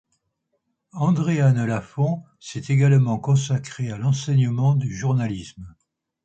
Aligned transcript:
Andréanne 0.93 1.63
Lafond 1.63 2.23
s'est 2.39 2.63
également 2.73 3.19
consacrée 3.19 3.91
à 3.91 3.99
l'enseignement 3.99 4.75
du 4.75 4.95
journalisme. 4.97 5.75